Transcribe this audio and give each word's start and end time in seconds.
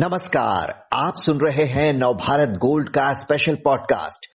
नमस्कार, 0.00 0.86
आप 0.92 1.14
सुन 1.16 1.38
रहे 1.46 1.64
हैं 1.64 1.92
नवभारत 1.92 2.48
गोल्ड 2.48 2.88
का 2.88 3.12
स्पेशल 3.12 3.54
पॉडकास्ट 3.54 4.26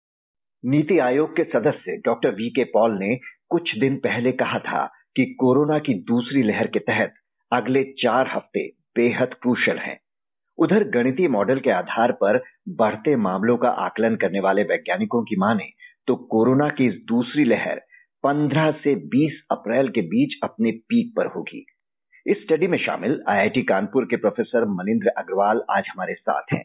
नीति 0.64 0.98
आयोग 0.98 1.32
के 1.32 1.45
सदस्य 1.45 1.96
डॉक्टर 1.96 2.29
वी 2.29 2.50
के 2.50 2.64
पॉल 2.64 2.98
ने 2.98 3.16
कुछ 3.48 3.62
दिन 3.80 3.96
पहले 3.96 4.32
कहा 4.32 4.59
था 4.59 4.86
कि 4.86 5.36
कोरोना 5.38 5.79
की 5.79 5.95
दूसरी 5.95 6.43
लहर 6.43 6.66
के 6.66 6.79
तहत 6.79 7.14
अगले 7.52 7.84
चार 7.84 8.30
हफ़्ते 8.36 8.68
बेहद 8.68 9.29
क्रूशल 9.34 9.79
हैं। 9.79 10.00
उधर 10.59 10.84
गणितीय 10.84 11.29
मॉडल 11.29 11.61
के 11.61 11.70
आधार 11.70 12.12
पर 12.12 12.42
बढ़ते 12.68 13.16
मामलों 13.16 13.56
का 13.56 13.68
आकलन 13.68 14.16
करने 14.16 14.40
वाले 14.40 14.62
वैज्ञानिकों 14.62 15.22
की 15.22 15.36
माने 15.36 15.68
तो 16.06 16.16
कोरोना 16.16 16.68
की 16.68 16.86
इस 16.86 16.94
दूसरी 16.94 17.44
लहर 17.44 17.80
15 18.26 18.72
से 18.72 18.94
20 19.16 19.32
अप्रैल 19.50 19.88
के 19.88 20.00
बीच 20.00 20.38
अपने 20.42 20.70
पीक 20.70 21.14
पर 21.16 21.26
होगी। 21.26 21.66
इस 22.26 22.36
स्टडी 22.36 22.66
में 22.66 22.78
शामिल 22.78 23.22
आईआईटी 23.28 23.62
कानपुर 23.62 24.04
के 24.04 24.16
प्रोफेसर 24.16 24.64
मनिंद्र 24.64 25.08
अग्रवाल 25.08 25.62
आज 25.70 25.84
हमारे 25.90 26.14
साथ 26.14 26.42
हैं। 26.52 26.64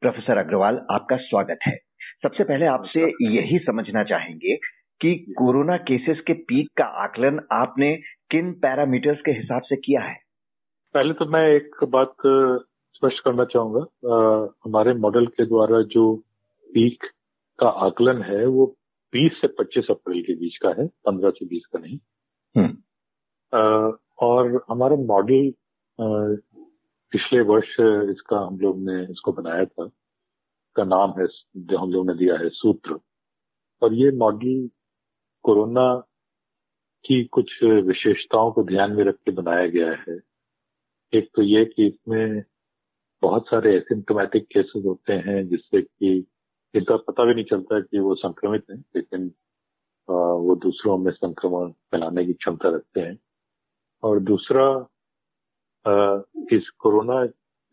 प्रोफेसर 0.00 0.38
अग्रवाल 0.38 0.86
आपका 0.90 1.16
स्वागत 1.16 1.58
है। 1.66 1.76
सबसे 2.22 2.44
पहले 2.44 2.66
आपसे 2.66 3.00
यही 3.22 3.58
समझना 3.58 4.04
चाहेंगे 4.04 4.56
कि 5.00 5.34
कोरोना 5.38 5.76
केसेस 5.76 6.20
के 6.26 6.32
पीक 6.32 6.68
का 6.76 6.84
आकलन 6.84 7.40
आपने 7.52 7.96
किन 8.30 8.52
पैरामीटर्स 8.52 9.18
के 9.20 9.30
हिसाब 9.30 9.62
से 9.62 9.76
किया 9.76 10.00
है? 10.00 10.16
पहले 10.94 11.14
तो 11.14 11.26
मैं 11.26 11.48
एक 11.48 11.70
बात 11.84 12.14
स्पष्ट 12.94 13.24
करना 13.24 13.44
चाहूँगा। 13.44 13.80
हमारे 14.64 14.94
मॉडल 14.94 15.26
के 15.26 15.46
द्वारा 15.46 15.82
जो 15.82 16.16
पीक 16.74 17.04
का 17.58 17.68
आकलन 17.68 18.22
है 18.22 18.46
वो 18.46 18.76
20 19.12 19.32
से 19.40 19.48
25 19.48 19.86
अप्रैल 19.90 20.22
के 20.22 20.34
बीच 20.34 20.56
का 20.56 20.68
है 20.68 20.86
15 20.86 21.30
से 21.30 21.46
20 21.46 21.66
का 21.66 21.78
नहीं। 21.78 21.98
हम्म। 22.56 23.96
और 24.18 24.64
हमारा 24.70 24.96
मॉडल 24.96 25.52
पिछले 27.12 27.40
वर्ष 27.40 27.76
इसका 28.10 28.38
हम 28.38 28.58
लोग 28.60 28.78
ने 28.80 29.02
इसको 29.12 29.32
बनाया 29.32 29.64
था 29.64 29.90
का 30.76 30.84
नाम 30.84 31.12
है, 31.20 31.26
जो 31.56 31.78
हम 31.78 31.92
लोग 31.92 32.06
ने 32.06 32.14
दिया 32.14 32.34
है, 32.38 32.48
सूत्र। 32.48 32.98
और 33.82 33.94
ये 33.94 34.10
मॉडल 34.18 34.68
कोरोना 35.44 35.94
की 37.04 37.24
कुछ 37.24 37.62
विशेषताओं 37.64 38.50
को 38.52 38.62
ध्यान 38.64 38.92
में 38.92 39.04
रख 39.04 39.14
के 39.14 39.30
बनाया 39.32 39.66
गया 39.66 39.92
है। 40.08 40.18
एक 41.12 41.28
तो 41.36 41.42
ये 41.42 41.64
कि 41.64 41.86
इसमें 41.86 42.42
बहुत 43.22 43.46
सारे 43.48 43.74
एसिम्टोमेटिक 43.76 44.46
केसेस 44.46 44.84
होते 44.86 45.12
हैं, 45.12 45.46
जिससे 45.48 45.82
कि 45.82 46.26
इनका 46.74 46.96
पता 46.96 47.24
भी 47.24 47.34
नहीं 47.34 47.44
चलता 47.44 47.80
कि 47.80 47.98
वो 47.98 48.14
संक्रमित 48.14 48.64
हैं, 48.70 48.78
लेकिन 48.96 49.30
वो 50.08 50.56
दूसरों 50.62 50.96
में 50.98 51.12
संक्रमण 51.12 51.70
फैलाने 51.90 52.24
की 52.26 52.32
क्षमता 52.32 52.74
रखते 52.74 53.00
हैं। 53.00 53.18
और 54.02 54.20
दूसरा 54.20 54.66
इस 56.52 56.68
कोरोना 56.78 57.24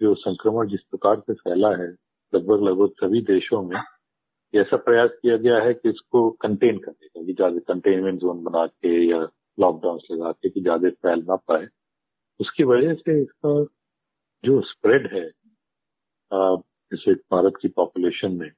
जो 0.01 0.13
संक्रमण 0.15 0.67
जिस 0.67 0.81
प्रकार 0.81 1.19
से 1.19 1.33
फैला 1.33 1.69
है 1.75 1.87
लगभग 2.33 2.63
लगभग 2.63 2.91
सभी 3.03 3.21
देशों 3.21 3.61
में 3.63 3.77
ऐसा 4.53 4.77
प्रयास 4.77 5.09
किया 5.21 5.37
गया 5.37 5.59
है 5.63 5.73
कि 5.73 5.89
इसको 5.89 6.29
कंटेन 6.41 6.77
करने 6.77 7.07
का 7.07 7.23
कि 7.25 7.33
ज़्यादा 7.33 7.59
कंटेनमेंट 7.73 8.19
जोन 8.21 8.43
बना 8.43 8.65
के 8.67 8.93
या 9.09 9.19
लॉकडाउन 9.57 9.99
लगा 10.11 10.31
के 10.31 10.49
कि 10.49 10.61
ज़्यादा 10.61 10.89
फैल 10.89 11.23
ना 11.29 11.35
पाए। 11.47 11.67
उसकी 12.39 12.63
वजह 12.63 12.93
से 12.93 13.21
इसका 13.21 13.63
जो 14.43 14.61
स्प्रेड 14.61 15.07
है 15.13 15.25
जैसे 16.31 17.13
भारत 17.31 17.53
की 17.61 17.67
पॉपुलेशन 17.67 18.31
में 18.31 18.51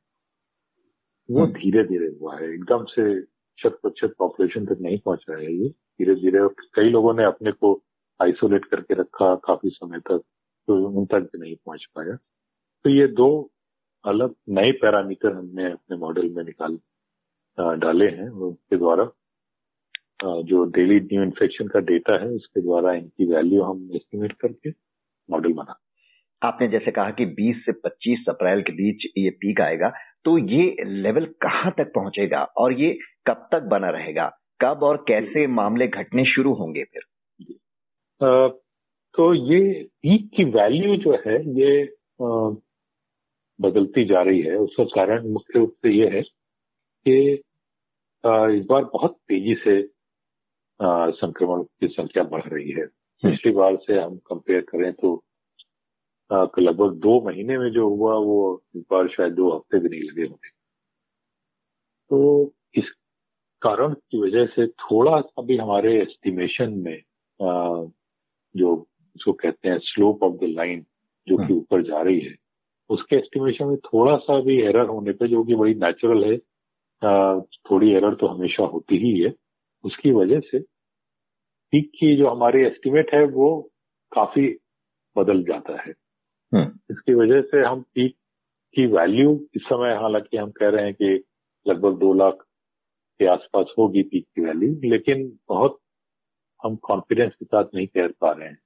वो 1.30 1.42
हम्म। 1.42 1.54
धीरे 1.54 1.84
धीरे 1.84 2.08
हुआ 2.22 2.36
है। 2.38 2.54
एकदम 2.54 2.84
से 2.86 3.04
शत 3.60 3.78
प्रतिशत 3.82 4.16
पॉपुलेशन 4.20 4.66
तक 4.66 4.78
नहीं 4.82 4.98
पहुँच 5.00 5.26
रहा 5.30 5.40
है 5.40 5.54
ये। 5.54 5.74
धीरे 6.00 6.16
धीरे 6.16 6.48
कई 6.76 6.90
लोगों 6.90 7.14
ने 7.14 7.24
अपने 7.24 7.52
को 7.52 7.74
आइसोलेट 8.20 8.66
करके 8.66 8.94
रखा 9.02 9.34
काफ़ी 9.46 9.70
समय 9.70 10.00
तक 10.08 10.22
तो 10.68 10.76
उन 10.90 11.06
तक 11.06 11.30
भी 11.32 11.40
नहीं 11.40 11.56
पहुँच 11.56 11.86
पाया। 11.96 12.16
तो 12.86 12.90
ये 12.90 13.08
दो 13.10 13.28
अलग 14.06 14.34
नए 14.58 14.72
पैरामीटर 14.82 15.34
हमने 15.34 15.72
अपने 15.72 15.98
मॉडल 15.98 16.30
में 16.30 16.44
निकाल 16.44 16.78
डाले 17.80 18.06
हैं 18.08 18.30
उसके 18.30 18.78
द्वारा। 18.78 19.06
जो 20.44 20.64
डेली 20.66 21.00
न्यू 21.02 21.24
इन्फेक्शन 21.24 21.68
का 21.68 21.80
डेटा 21.82 22.14
है, 22.22 22.28
उसके 22.30 22.62
द्वारा 22.62 22.94
इनकी 22.94 23.26
वैल्यू 23.26 23.62
हम 23.64 23.90
एस्टिमेट 23.96 24.34
करके 24.42 24.70
मॉडल 25.30 25.54
बना। 25.54 25.80
आपने 26.42 26.68
जैसे 26.68 26.92
कहा 26.92 27.12
कि 27.12 27.26
20 27.36 27.64
से 27.66 27.72
25 27.82 28.26
अप्रैल 28.30 28.62
के 28.62 28.74
बीच 28.74 29.06
ये 29.18 29.30
पीक 29.42 29.62
आएगा 29.62 29.90
तो 30.26 30.38
ये 30.40 30.76
लेवल 30.86 31.26
कहाँ 31.42 31.72
तक 31.78 31.92
पहुंचेगा 31.96 32.44
और 32.58 32.74
ये 32.74 32.98
कब 33.28 33.48
तक 33.52 33.64
बना 33.70 33.90
रहेगा? 33.90 34.26
कब 34.62 34.84
और 34.84 34.98
कैसे 35.08 35.48
मामले 35.48 35.88
घटने 35.88 36.26
शुरू 36.26 36.54
होंगे 36.54 36.84
फिर? 36.84 37.02
आ, 38.24 38.48
तो 39.16 39.34
ये 39.34 39.84
पीक 39.84 40.30
की 40.36 40.44
वैल्यू 40.44 40.96
जो 40.96 41.16
है 41.28 41.38
ये 41.60 41.84
आ, 42.22 42.54
बदलती 43.62 44.06
जा 44.06 44.22
रही 44.22 44.42
है। 44.42 44.56
उसका 44.56 44.84
कारण 44.84 45.28
मुख्य 45.28 45.60
रूप 45.60 45.72
से 45.72 45.92
ये 45.92 46.08
है 46.10 46.22
कि 47.08 47.32
इस 48.60 48.66
बार 48.70 48.84
बहुत 48.84 49.18
तेज़ी 49.28 49.56
से 49.56 49.82
संक्रमण 51.12 51.64
की 51.64 51.88
संख्या 51.88 52.24
बढ़ 52.24 52.44
रही 52.44 52.72
है। 52.72 52.84
हम्म। 52.84 53.30
पिछली 53.30 53.52
बार 53.52 53.76
से 53.76 54.00
हम 54.00 54.18
कंपेयर 54.18 54.62
करें 54.62 54.94
तो 54.94 55.24
लगभग 56.60 56.96
दो 56.96 57.22
महीने 57.22 57.58
में 57.58 57.70
जो 57.72 57.88
हुआ 57.90 58.16
वो 58.16 58.64
इस 58.76 58.84
बार 58.92 59.08
शायद 59.08 59.34
दो 59.34 59.50
हफ़्ते 59.52 59.80
भी 59.80 59.90
नहीं 59.90 60.02
लगे 60.02 60.24
होंगे। 60.24 60.50
तो 62.10 62.52
इस 62.76 62.92
कारण 63.66 63.94
की 63.94 64.22
वजह 64.22 64.46
से 64.46 64.66
थोड़ा 64.68 65.20
सा 65.22 65.42
भी 65.42 65.58
हमारे 65.58 65.96
एस्टिमेशन 66.02 66.74
में 66.80 66.98
जो 68.56 68.74
जो 69.16 69.34
कहते 69.34 69.70
हैं 69.70 69.78
स्लोप 69.84 70.24
ऑफ़ 70.24 70.34
द 70.36 70.50
लाइन 70.50 70.86
जो 71.28 71.38
कि 71.38 71.44
हम्म। 71.44 71.56
ऊपर 71.56 71.82
जा 71.84 72.02
रही 72.02 72.20
है 72.20 72.36
उसके 72.90 73.16
एस्टिमेशन 73.16 73.66
में 73.66 73.78
थोड़ा 73.78 74.16
सा 74.18 74.40
भी 74.42 74.62
एरर 74.62 74.88
होने 74.88 75.12
पे 75.12 75.28
जो 75.28 75.44
कि 75.44 75.56
बड़ी 75.56 75.74
नेचुरल 75.76 76.24
है 76.24 76.38
थोड़ी 77.66 77.92
एरर 77.94 78.16
तो 78.16 78.28
हमेशा 78.28 78.64
होती 78.66 78.98
ही 78.98 79.20
है 79.22 79.34
उसकी 79.84 80.12
वजह 80.12 80.40
से 80.42 80.60
पीक 81.74 81.90
की 81.92 82.16
जो 82.16 82.30
हमारी 82.30 82.62
एस्टिमेट 82.64 83.14
है 83.14 83.24
वो 83.32 83.50
काफ़ी 84.12 84.48
बदल 85.16 85.44
जाता 85.44 85.82
है 85.82 85.94
हम्म। 86.52 86.94
इसकी 86.94 87.14
वजह 87.14 87.42
से 87.42 87.64
हम 87.64 87.82
पीक 87.96 88.16
की 88.76 88.86
वैल्यू 88.92 89.40
इस 89.56 89.62
समय 89.64 89.96
हालाँकि 89.96 90.38
हम 90.38 90.52
कह 90.52 90.70
रहे 90.70 90.86
हैं 90.86 90.94
कि 90.94 91.24
लगभग 91.66 91.98
दो 92.00 92.14
लाख 92.14 92.46
के 93.20 93.26
आसपास 93.26 93.66
होगी 93.78 94.04
पीक 94.04 94.26
की 94.36 94.42
वैल्यू 94.42 94.90
लेकिन 94.90 95.40
बहुत 95.50 95.80
हम 96.66 96.76
कॉन्फिडेंस 96.76 97.32
के 97.34 97.46
साथ 97.46 97.64
नहीं 97.76 97.88
कह 97.88 98.08
पा 98.08 98.32
रहे 98.32 98.48
हैं। 98.48 98.58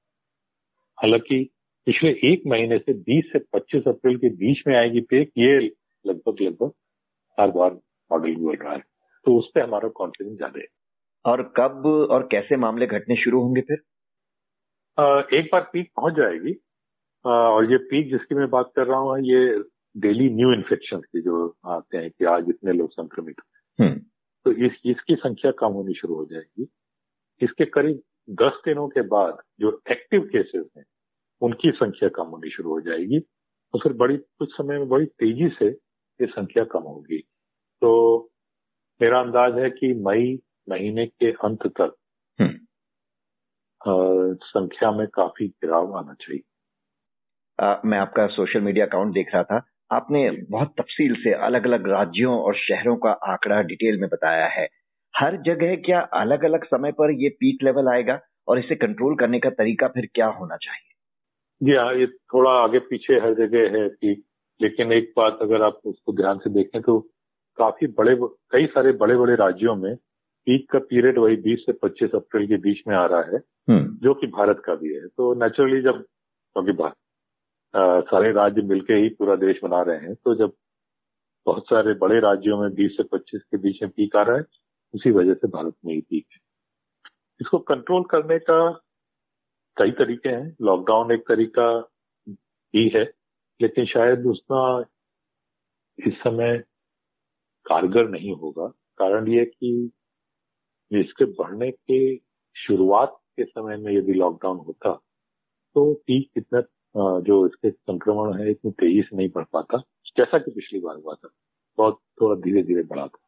हालाँकि 1.01 1.49
पिछले 1.85 2.11
एक 2.11 2.43
महीने 2.47 2.77
से 2.77 2.93
20 2.93 3.23
से 3.33 3.39
25 3.39 3.87
अप्रैल 3.87 4.17
के 4.17 4.29
बीच 4.29 4.63
में 4.67 4.75
आएगी 4.75 5.01
पीक 5.01 5.31
ये 5.37 5.59
लगभग 6.07 6.35
लगभग 6.41 6.71
हर 7.39 7.51
बार 7.51 7.71
मॉडल 8.11 8.35
बोल 8.35 8.55
रहा 8.55 8.73
है। 8.73 8.83
तो 9.25 9.37
उस 9.37 9.51
पर 9.55 9.61
हमारा 9.61 9.89
कॉन्फिडेंस 9.89 10.37
ज़्यादा 10.37 10.59
है। 10.59 10.65
और 11.25 11.53
कब 11.57 11.85
और 12.11 12.27
कैसे 12.31 12.57
मामले 12.57 12.87
घटने 12.87 13.15
शुरू 13.15 13.41
होंगे 13.41 13.61
फिर? 13.61 13.77
आ, 14.99 15.23
एक 15.33 15.49
बार 15.51 15.69
पीक 15.73 15.91
पहुँच 15.95 16.13
जाएगी। 16.13 16.53
आ, 17.27 17.29
और 17.29 17.71
ये 17.71 17.77
पीक 17.77 18.11
जिसकी 18.11 18.35
मैं 18.35 18.49
बात 18.49 18.71
कर 18.75 18.87
रहा 18.87 18.99
हूँ 18.99 19.19
ये 19.19 19.63
डेली 19.97 20.29
न्यू 20.29 20.53
इन्फेक्शन 20.53 20.97
की 20.97 21.21
जो 21.21 21.57
आते 21.65 21.97
हैं 21.97 22.11
कि 22.11 22.25
आज 22.25 22.45
इतने 22.49 22.73
लोग 22.73 22.91
संक्रमित 22.91 23.35
हम्म। 23.81 24.01
तो 24.45 24.51
इस 24.51 24.71
इसकी 24.85 25.15
संख्या 25.15 25.51
कम 25.51 25.67
होनी 25.67 25.93
शुरू 25.93 26.15
हो 26.15 26.25
जाएगी। 26.25 26.67
इसके 27.41 27.65
करीब 27.65 28.01
दस 28.29 28.61
दिनों 28.65 28.87
के 28.87 29.01
बाद 29.01 29.37
जो 29.59 29.81
एक्टिव 29.91 30.21
केसेस 30.21 30.65
हैं 30.77 30.85
उनकी 31.41 31.71
संख्या 31.71 32.09
कम 32.09 32.23
होनी 32.23 32.49
शुरू 32.49 32.69
हो 32.69 32.81
जाएगी। 32.81 33.19
और 33.73 33.79
फिर 33.83 33.93
बड़ी 33.93 34.17
कुछ 34.17 34.53
समय 34.53 34.77
में 34.77 34.89
बड़ी 34.89 35.05
तेज़ी 35.05 35.49
से 35.49 35.67
ये 36.21 36.27
संख्या 36.27 36.63
कम 36.63 36.79
होगी। 36.79 37.17
तो 37.81 38.19
मेरा 39.01 39.21
अंदाज 39.21 39.59
है 39.59 39.69
कि 39.69 39.93
मई 39.93 40.39
महीने 40.69 41.07
के 41.07 41.31
अंत 41.31 41.67
तक 41.67 41.95
आ, 42.41 42.43
हम्म। 42.43 44.35
संख्या 44.35 44.91
में 44.91 45.07
काफ़ी 45.07 45.47
गिराव 45.47 45.97
आना 45.97 46.13
चाहिए। 46.13 46.41
आ, 47.65 47.81
मैं 47.85 47.97
आपका 47.97 48.27
सोशल 48.27 48.61
मीडिया 48.61 48.85
अकाउंट 48.85 49.13
देख 49.13 49.33
रहा 49.33 49.43
था। 49.43 49.67
आपने 49.91 50.31
बहुत 50.31 50.73
तफसील 50.77 51.15
से 51.15 51.33
अलग 51.33 51.65
अलग 51.65 51.87
राज्यों 51.87 52.39
और 52.39 52.55
शहरों 52.55 52.95
का 52.95 53.11
आंकड़ा 53.11 53.61
डिटेल 53.61 53.99
में 53.99 54.09
बताया 54.09 54.47
है। 54.47 54.67
हर 55.17 55.37
जगह 55.37 55.75
क्या 55.75 55.99
अलग 55.99 56.43
अलग 56.43 56.63
समय 56.63 56.91
पर 56.91 57.11
ये 57.11 57.29
पीक 57.29 57.63
लेवल 57.63 57.87
आएगा 57.87 58.19
और 58.47 58.59
इसे 58.59 58.75
कंट्रोल 58.75 59.15
करने 59.15 59.39
का 59.39 59.49
तरीका 59.49 59.87
फिर 59.87 60.09
क्या 60.13 60.27
होना 60.27 60.55
चाहिए? 60.55 60.95
जी 61.63 61.75
हाँ 61.75 61.95
ये 61.95 62.07
थोड़ा 62.07 62.51
आगे 62.51 62.79
पीछे 62.79 63.13
हर 63.13 63.33
जगह 63.33 63.77
है 63.77 63.87
पीक 63.87 64.23
लेकिन 64.61 64.91
एक 64.91 65.13
बात 65.17 65.39
अगर 65.41 65.61
आप 65.61 65.79
उसको 65.85 66.13
ध्यान 66.13 66.37
से 66.37 66.49
देखें 66.49 66.81
तो 66.81 66.99
काफ़ी 67.57 67.87
बड़े 67.87 68.17
कई 68.51 68.65
सारे 68.65 68.91
बड़े 68.91 69.17
बड़े 69.17 69.35
राज्यों 69.35 69.75
में 69.75 69.95
पीक 70.45 70.71
का 70.71 70.79
पीरियड 70.79 71.17
वही 71.17 71.37
20 71.37 71.59
से 71.59 71.73
25 71.73 72.15
अप्रैल 72.15 72.47
के 72.47 72.57
बीच 72.57 72.81
में 72.87 72.95
आ 72.95 73.05
रहा 73.05 73.21
है 73.21 73.37
हम्म। 73.69 73.97
जो 74.03 74.13
कि 74.13 74.27
भारत 74.27 74.61
का 74.65 74.75
भी 74.75 74.93
है। 74.93 75.07
तो 75.07 75.33
नेचुरली 75.33 75.81
जब 75.81 76.03
क्योंकि 76.55 76.71
सारे 77.75 78.31
राज्य 78.31 78.61
मिलके 78.61 78.93
ही 78.93 79.09
पूरा 79.09 79.35
देश 79.35 79.59
बना 79.63 79.81
रहे 79.81 79.97
हैं। 79.97 80.15
तो 80.15 80.35
जब 80.35 80.53
बहुत 81.45 81.65
सारे 81.67 81.93
बड़े 81.93 82.19
राज्यों 82.19 82.61
में 82.61 82.69
20 82.73 82.97
से 82.97 83.03
25 83.03 83.41
के 83.43 83.57
बीच 83.57 83.81
में 83.81 83.91
पीक 83.91 84.15
आ 84.15 84.21
रहा 84.21 84.37
है, 84.37 84.43
उसी 84.93 85.11
वजह 85.11 85.33
से 85.33 85.47
भारत 85.47 85.75
में 85.85 85.93
ही 85.93 86.01
पीक 86.01 86.27
है। 86.33 86.39
इसको 87.41 87.59
कंट्रोल 87.59 88.03
करने 88.03 88.39
का 88.39 88.69
कई 89.77 89.91
तरीके 89.91 90.29
हैं। 90.29 90.55
लॉकडाउन 90.61 91.11
एक 91.11 91.27
तरीका 91.27 91.67
ही 92.75 92.87
है, 92.95 93.03
लेकिन 93.61 93.85
शायद 93.85 94.25
उसका 94.25 94.85
इस 96.07 96.13
समय 96.13 96.57
कारगर 97.65 98.09
नहीं 98.09 98.35
होगा। 98.35 98.67
कारण 98.97 99.27
ये 99.27 99.45
कि 99.45 99.91
इसके 100.91 101.25
बढ़ने 101.25 101.71
के 101.71 101.99
शुरुआत 102.55 103.19
के 103.37 103.43
समय 103.43 103.77
में 103.77 103.93
यदि 103.93 104.13
लॉकडाउन 104.13 104.57
होता 104.57 104.93
तो 105.75 105.93
पीक 105.93 106.31
इतना 106.37 106.61
जो 106.95 107.45
इसके 107.47 107.69
संक्रमण 107.71 108.39
है, 108.39 108.49
इतनी 108.51 108.71
तेज़ी 108.71 109.01
से 109.01 109.17
नहीं 109.17 109.29
बढ़ 109.35 109.45
पाता, 109.53 109.77
जैसा 110.17 110.37
कि 110.39 110.51
पिछली 110.51 110.79
बार 110.79 110.95
हुआ 110.95 111.13
था, 111.15 111.29
बहुत 111.77 111.99
थोड़ा 112.21 112.35
धीरे 112.41 112.63
धीरे 112.63 112.83
बढ़ा 112.83 113.07
था। 113.07 113.19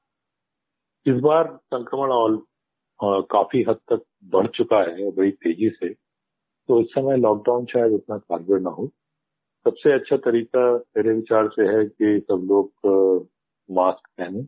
इस 1.05 1.19
बार 1.21 1.47
संक्रमण 1.73 2.11
और 2.11 3.21
काफ़ी 3.31 3.63
हद 3.69 3.77
तक 3.91 4.03
बढ़ 4.33 4.47
चुका 4.55 4.79
है, 4.81 5.11
बड़ी 5.11 5.31
तेज़ी 5.31 5.69
से। 5.69 5.89
तो 6.69 6.79
इस 6.81 6.87
समय 6.87 7.17
लॉकडाउन 7.17 7.65
शायद 7.65 7.93
उतना 7.93 8.17
कारगर 8.17 8.59
ना 8.59 8.69
हो। 8.69 8.87
सबसे 9.65 9.93
अच्छा 9.93 10.17
तरीका 10.17 10.61
मेरे 10.97 11.13
विचार 11.13 11.47
से 11.49 11.67
है 11.67 11.85
कि 11.85 12.19
सब 12.31 12.45
लोग 12.49 12.71
मास्क 13.69 14.07
पहने 14.17 14.45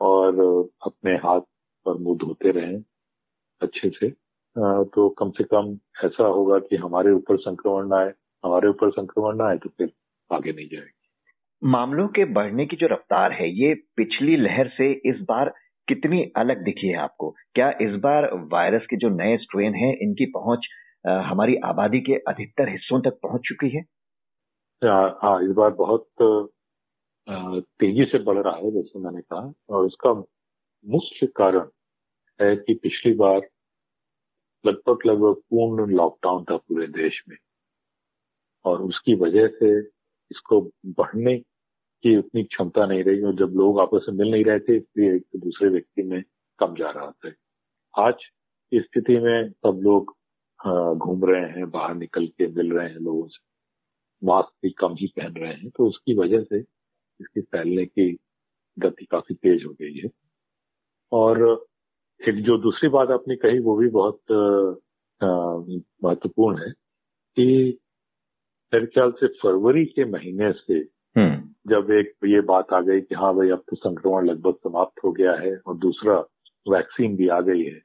और 0.00 0.40
अपने 0.86 1.14
हाथ 1.24 1.40
और 1.86 1.98
मुँह 1.98 2.16
धोते 2.18 2.50
रहें 2.50 2.82
अच्छे 3.60 3.90
से। 3.90 4.10
तो 4.94 5.08
कम 5.18 5.30
से 5.30 5.44
कम 5.44 5.76
ऐसा 6.04 6.26
होगा 6.26 6.58
कि 6.58 6.76
हमारे 6.76 7.12
ऊपर 7.12 7.36
संक्रमण 7.38 7.88
ना 7.88 7.96
आए। 7.96 8.12
हमारे 8.46 8.68
ऊपर 8.68 8.90
संक्रमण 8.90 9.36
ना 9.36 9.48
आए 9.48 9.56
तो 9.58 9.68
फिर 9.68 9.92
आगे 10.30 10.52
नहीं 10.52 10.68
जाएगी। 10.68 10.92
मामलों 11.62 12.06
के 12.08 12.24
बढ़ने 12.32 12.66
की 12.66 12.76
जो 12.76 12.86
रफ्तार 12.86 13.32
है 13.32 13.48
ये 13.50 13.74
पिछली 13.96 14.36
लहर 14.36 14.68
से 14.68 14.90
इस 15.10 15.20
बार 15.28 15.52
कितनी 15.88 16.22
अलग 16.36 16.62
दिखी 16.64 16.88
है 16.88 16.98
आपको? 16.98 17.30
क्या 17.54 17.70
इस 17.82 17.94
बार 18.02 18.28
वायरस 18.52 18.86
के 18.90 18.96
जो 18.96 19.08
नए 19.16 19.36
स्ट्रेन 19.36 19.74
हैं 19.74 19.92
इनकी 20.02 20.26
पहुँच 20.32 20.66
हमारी 21.26 21.56
आबादी 21.64 22.00
के 22.00 22.14
अधिकतर 22.28 22.68
हिस्सों 22.68 23.00
तक 23.00 23.18
पहुँच 23.22 23.40
चुकी 23.48 23.68
है? 23.76 23.82
हाँ 24.82 25.42
इस 25.42 25.50
बार 25.56 25.70
बहुत 25.74 26.06
तेज़ी 27.28 28.04
से 28.04 28.18
बढ़ 28.24 28.38
रहा 28.38 28.56
है 28.56 28.70
जैसे 28.72 28.98
मैंने 28.98 29.20
कहा 29.22 29.52
और 29.70 29.86
इसका 29.86 30.12
मुख्य 30.12 31.26
कारण 31.36 31.68
है 32.40 32.54
कि 32.56 32.74
पिछली 32.74 33.12
बार 33.14 33.40
लगभग 34.64 35.06
लगभग 35.06 35.34
पूर्ण 35.50 35.90
लॉकडाउन 35.92 36.44
था 36.44 36.56
पूरे 36.56 36.86
देश 36.92 37.22
में। 37.28 37.36
और 38.66 38.82
उसकी 38.82 39.14
वजह 39.14 39.46
से 39.58 39.78
इसको 40.30 40.60
बढ़ने 40.98 41.36
की 41.38 42.16
उतनी 42.18 42.42
क्षमता 42.44 42.86
नहीं 42.86 43.02
रही 43.04 43.22
और 43.22 43.34
जब 43.36 43.52
लोग 43.56 43.80
आपस 43.80 44.06
में 44.08 44.16
मिल 44.16 44.30
नहीं 44.32 44.44
रहे 44.44 44.58
थे, 44.60 44.76
इसलिए 44.76 45.14
एक 45.16 45.22
तो 45.22 45.38
दूसरे 45.38 45.68
व्यक्ति 45.68 46.02
में 46.02 46.22
कम 46.58 46.74
जा 46.74 46.90
रहा 46.90 47.10
था। 47.10 47.32
आज 47.94 48.14
स्थिति 48.72 49.18
में 49.18 49.50
सब 49.50 49.80
लोग 49.82 50.14
घूम 50.98 51.24
रहे 51.24 51.50
हैं, 51.50 51.70
बाहर 51.70 51.94
निकल 51.94 52.26
के 52.28 52.46
मिल 52.48 52.72
रहे 52.72 52.88
हैं 52.88 52.98
लोगों 52.98 53.26
से। 53.28 53.44
मास्क 54.22 54.52
भी 54.62 54.70
कम 54.78 54.94
ही 55.00 55.06
पहन 55.16 55.34
रहे 55.34 55.52
हैं 55.52 55.70
तो 55.70 55.86
उसकी 55.88 56.14
वजह 56.14 56.42
से 56.44 56.58
इसकी 56.58 57.40
फैलने 57.42 57.84
की 57.86 58.10
गति 58.76 59.04
काफ़ी 59.04 59.34
तेज 59.34 59.64
हो 59.64 59.72
गई 59.72 59.98
है। 59.98 60.10
और 61.12 61.66
एक 62.20 62.42
जो 62.44 62.56
दूसरी 62.58 62.88
बात 62.88 63.10
आपने 63.10 63.36
कही, 63.36 63.58
वो 63.60 63.76
भी 63.76 63.88
बहुत 63.90 64.20
महत्वपूर्ण 66.04 66.62
है 66.62 66.70
कि 66.70 67.78
मेरे 68.76 68.86
ख्याल 68.86 69.10
से 69.20 69.26
फरवरी 69.36 69.84
के 69.86 70.04
महीने 70.06 70.50
से 70.54 70.78
हम्म। 71.16 71.36
जब 71.66 71.90
एक 71.90 72.12
ये 72.24 72.40
बात 72.48 72.72
आ 72.72 72.80
गई 72.80 73.00
कि 73.00 73.14
हाँ 73.14 73.32
भाई 73.36 73.50
अब 73.50 73.62
तो 73.70 73.76
संक्रमण 73.76 74.26
लगभग 74.26 74.56
समाप्त 74.64 75.04
हो 75.04 75.12
गया 75.12 75.32
है 75.34 75.56
और 75.58 75.76
दूसरा 75.78 76.16
वैक्सीन 76.66 77.16
भी 77.16 77.28
आ 77.28 77.40
गई 77.40 77.64
है 77.64 77.78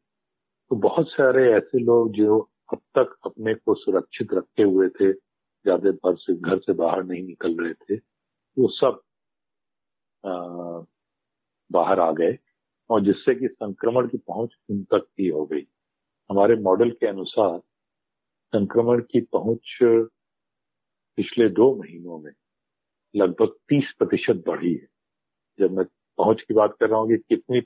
तो 0.72 0.76
बहुत 0.80 1.10
सारे 1.10 1.46
ऐसे 1.54 1.80
लोग 1.84 2.12
जो 2.14 2.40
अब 2.74 2.82
तक 2.98 3.16
अपने 3.26 3.54
को 3.54 3.76
सुरक्षित 3.76 4.34
रखे 4.34 4.64
हुए 4.64 4.90
थे 4.92 5.12
ज़्यादा 5.12 5.92
भर 6.04 6.16
से 6.18 6.36
घर 6.36 6.60
से 6.60 6.74
बाहर 6.76 7.04
नहीं 7.06 7.24
निकल 7.24 7.56
रहे 7.56 7.74
थे 7.74 8.02
वो 8.58 8.68
सब 8.74 9.02
आ, 10.24 10.86
बाहर 11.72 12.00
आ 12.00 12.12
गए 12.14 12.38
और 12.90 13.04
जिससे 13.04 13.36
कि 13.36 13.48
संक्रमण 13.48 14.08
की 14.08 14.18
पहुँच 14.20 14.58
उन 14.70 14.84
तक 14.92 15.08
ही 15.20 15.28
हो 15.30 15.46
गई 15.46 15.68
हमारे 16.30 16.56
मॉडल 16.62 16.92
के 16.92 17.08
अनुसार 17.08 17.60
संक्रमण 18.54 19.02
की 19.12 19.22
पहुँच 19.34 19.78
पिछले 21.22 21.50
दो 21.50 21.76
महीनों 21.76 22.20
में 22.20 22.32
लगभग 23.16 23.56
30 23.70 23.92
प्रतिशत 24.00 24.44
बढ़ी 24.48 24.74
है। 24.74 24.88
जब 25.60 25.72
मैं 25.72 25.86
पहुँच 26.20 26.42
की 26.42 26.54
बात 26.54 26.76
कर 26.80 26.90
रहा 26.90 27.00
हूँ 27.00 27.10
कि 27.10 27.18
कितनी 27.30 27.62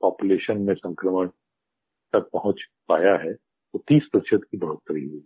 पॉपुलेशन 0.00 0.58
में 0.58 0.74
संक्रमण 0.74 1.28
तक 2.14 2.30
पहुँच 2.32 2.62
पाया 2.88 3.16
है 3.16 3.34
तो 3.34 3.78
30 3.88 4.08
प्रतिशत 4.12 4.48
की 4.50 4.58
बढ़ोतरी 4.58 5.04
हुई। 5.04 5.22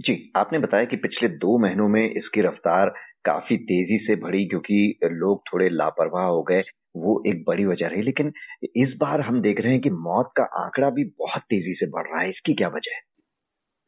जी, 0.00 0.32
आपने 0.36 0.58
बताया 0.58 0.84
कि 0.84 0.96
पिछले 0.96 1.28
दो 1.28 1.58
महीनों 1.58 1.88
में 1.88 2.02
इसकी 2.10 2.40
रफ्तार 2.40 2.90
काफ़ी 3.24 3.56
तेज़ी 3.56 3.98
से 4.06 4.16
बढ़ी 4.16 4.44
क्योंकि 4.44 4.98
लोग 5.04 5.42
थोड़े 5.52 5.68
लापरवाह 5.68 6.26
हो 6.26 6.42
गए, 6.42 6.62
वो 6.96 7.22
एक 7.26 7.44
बड़ी 7.48 7.64
वजह 7.64 7.88
रही। 7.88 8.02
लेकिन 8.02 8.32
इस 8.76 8.94
बार 8.98 9.20
हम 9.20 9.40
देख 9.40 9.60
रहे 9.60 9.72
हैं 9.72 9.80
कि 9.80 9.90
मौत 9.90 10.32
का 10.36 10.44
आंकड़ा 10.64 10.90
भी 10.90 11.04
बहुत 11.18 11.42
तेज़ी 11.42 11.74
से 11.74 11.86
बढ़ 11.90 12.06
रहा 12.06 12.20
है। 12.20 12.30
इसकी 12.30 12.54
क्या 12.54 12.68
वजह 12.68 12.94
है? 12.94 13.00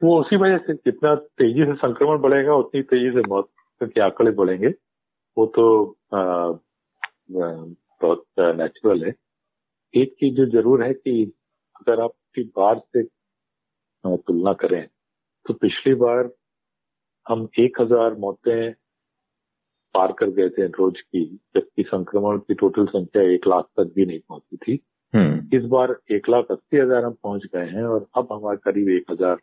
वो 0.03 0.19
उसी 0.21 0.37
वजह 0.37 0.59
से 0.67 0.75
जितना 0.75 1.15
तेज़ी 1.15 1.65
से 1.65 1.75
संक्रमण 1.77 2.19
बढ़ेगा 2.21 2.55
उतनी 2.57 2.83
तेज़ी 2.85 3.11
से 3.13 3.29
मौत 3.29 3.49
के 3.81 4.01
आंकड़े 4.01 4.31
बढ़ेंगे। 4.33 4.69
वो 5.37 5.47
तो 5.57 5.67
आ, 6.15 6.23
बहुत 7.33 8.25
नेचुरल 8.39 9.05
है। 9.05 9.15
एक 9.95 10.13
चीज़ 10.21 10.35
जो 10.35 10.47
ज़रूर 10.53 10.83
है 10.85 10.93
कि 10.95 11.23
अगर 11.77 12.01
आप 12.01 12.13
बार 12.57 12.81
से 12.87 13.03
तुलना 14.05 14.53
करें 14.55 14.87
तो 15.47 15.55
पिछली 15.55 15.95
बार 15.95 16.29
हम 17.27 17.49
एक 17.59 17.81
हज़ार 17.81 18.15
मौतें 18.19 18.73
पार 19.95 20.13
कर 20.19 20.31
गए 20.31 20.49
थे 20.49 20.67
रोज 20.69 21.01
की 21.01 21.25
जबकि 21.57 21.83
संक्रमण 21.85 22.39
की 22.39 22.55
टोटल 22.55 22.87
संख्या 22.87 23.23
एक 23.35 23.47
लाख 23.49 23.65
तक 23.77 23.93
भी 23.95 24.07
नहीं 24.07 24.19
पहुँची 24.29 24.57
थी। 24.57 24.79
हम्म। 25.15 25.57
इस 25.57 25.65
बार 25.71 25.97
एक 26.13 26.29
लाख 26.29 26.51
अस्सी 26.51 26.77
हज़ार 26.77 27.05
हम 27.05 27.13
पहुँच 27.23 27.47
गए 27.55 27.67
हैं 27.71 27.85
और 27.85 28.07
अब 28.17 28.29
हमारे 28.33 28.59
करीब 28.65 28.89
एक 28.97 29.11
हज़ार 29.11 29.37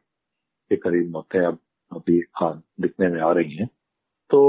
के 0.73 0.77
करीब 0.81 1.09
मौतें 1.11 1.39
अब 1.41 1.57
अभी 1.91 2.19
हाँ 2.35 2.53
दिखने 2.81 3.07
में 3.09 3.19
आ 3.21 3.31
रही 3.33 3.55
हैं। 3.55 3.67
तो 4.29 4.39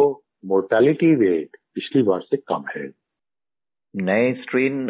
मोर्टेलिटी 0.45 1.15
रेट 1.21 1.57
पिछली 1.75 2.03
बार 2.03 2.21
से 2.23 2.37
कम 2.49 2.65
है। 2.77 2.91
नए 3.95 4.33
स्ट्रेन 4.35 4.87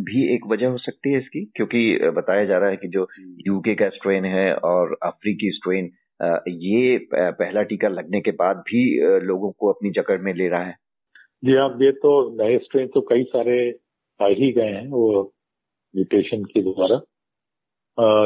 भी 0.00 0.22
एक 0.34 0.46
वजह 0.48 0.68
हो 0.68 0.78
सकती 0.78 1.12
है 1.12 1.18
इसकी? 1.18 1.44
क्योंकि 1.56 2.10
बताया 2.16 2.44
जा 2.44 2.58
रहा 2.58 2.70
है 2.70 2.76
कि 2.76 2.88
जो 2.88 3.06
यूके 3.46 3.74
का 3.74 3.88
स्ट्रेन 3.88 4.24
है 4.24 4.54
और 4.56 4.96
अफ्रीकी 5.02 5.50
स्ट्रेन 5.50 5.90
ये 6.62 6.98
पहला 7.12 7.62
टीका 7.62 7.88
लगने 7.88 8.20
के 8.20 8.30
बाद 8.32 8.56
भी 8.68 8.84
लोगों 9.26 9.50
को 9.52 9.72
अपनी 9.72 9.90
जकड़ 9.90 10.20
में 10.22 10.32
ले 10.34 10.48
रहा 10.48 10.64
है। 10.64 10.76
जी 11.44 11.52
हाँ 11.52 11.68
ये 11.82 11.90
तो 11.92 12.12
नए 12.36 12.58
स्ट्रेन 12.58 12.86
तो 12.86 13.00
कई 13.10 13.22
सारे 13.28 13.58
आ 14.20 14.26
ही 14.30 14.52
गए 14.52 14.70
हैं 14.70 14.86
वो 14.88 15.22
म्यूटेशन 15.94 16.44
के 16.44 16.62
द्वारा। 16.62 16.96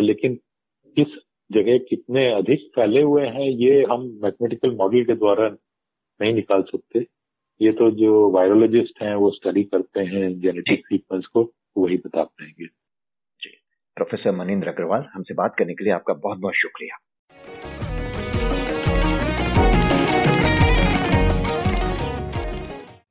लेकिन 0.01 0.35
किस 0.97 1.17
जगह 1.53 1.79
कितने 1.79 2.33
अधिक 2.33 2.71
फैले 2.77 3.03
हुए 3.03 3.27
हैं 3.27 3.49
ये 3.51 3.83
हम 3.83 4.21
मैथमेटिकल 4.23 4.71
मॉडल 4.71 5.05
के 5.05 5.15
द्वारा 5.15 5.49
नहीं 6.21 6.35
निकाल 6.35 6.63
सकते। 6.63 7.07
ये 7.61 7.73
तो 7.73 7.91
जो 7.91 8.31
वायरोलॉजिस्ट 8.31 9.03
हैं 9.03 9.15
वो 9.15 9.31
स्टडी 9.31 9.65
करते 9.65 10.01
हैं 10.01 10.41
जेनेटिक 10.41 10.87
सीक्वेंस 10.87 11.27
को 11.27 11.53
वही 11.79 11.97
बता 11.97 12.23
पाएँगे। 12.23 12.67
जी। 13.41 13.51
प्रोफेसर 13.97 14.33
मनिंद्र 14.33 14.69
अग्रवाल 14.69 15.05
हमसे 15.15 15.35
बात 15.35 15.55
करने 15.59 15.75
के 15.75 15.85
लिए 15.85 15.93
आपका 15.93 16.15
बहुत 16.15 16.39
बहुत 16.39 16.55
शुक्रिया। 16.55 17.06